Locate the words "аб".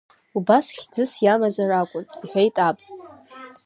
2.67-2.77